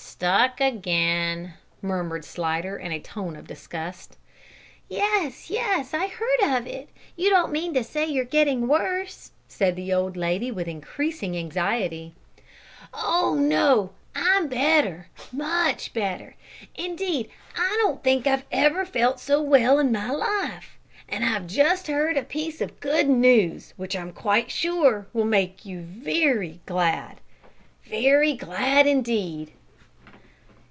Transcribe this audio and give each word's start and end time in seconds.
"Stuck 0.21 0.61
again!" 0.61 1.55
murmured 1.81 2.23
Slidder, 2.23 2.77
in 2.77 2.91
a 2.91 2.99
tone 2.99 3.35
of 3.35 3.47
disgust. 3.47 4.17
"Yes, 4.87 5.49
yes; 5.49 5.95
I 5.95 6.05
heard 6.05 6.57
of 6.59 6.67
it. 6.67 6.89
You 7.15 7.31
don't 7.31 7.51
mean 7.51 7.73
to 7.73 7.83
say 7.83 8.05
that 8.05 8.11
you're 8.11 8.23
getting 8.25 8.67
worse?" 8.67 9.31
said 9.47 9.75
the 9.75 9.91
old 9.91 10.15
lady, 10.15 10.51
with 10.51 10.67
increasing 10.67 11.35
anxiety. 11.35 12.13
"Oh 12.93 13.33
no! 13.33 13.93
I'm 14.13 14.47
better 14.47 15.07
much 15.31 15.91
better. 15.91 16.35
Indeed, 16.75 17.31
I 17.57 17.79
don't 17.81 18.03
think 18.03 18.27
I 18.27 18.43
ever 18.51 18.85
felt 18.85 19.19
so 19.19 19.41
well 19.41 19.79
in 19.79 19.91
my 19.91 20.11
life; 20.11 20.77
and 21.09 21.25
I've 21.25 21.47
just 21.47 21.87
heard 21.87 22.15
a 22.15 22.21
piece 22.23 22.61
of 22.61 22.79
good 22.79 23.09
news, 23.09 23.73
which, 23.75 23.95
I'm 23.97 24.13
quite 24.13 24.51
sure, 24.51 25.07
will 25.13 25.25
make 25.25 25.65
you 25.65 25.81
very 25.81 26.59
glad 26.67 27.19
very 27.83 28.33
glad 28.33 28.85
indeed!" 28.85 29.53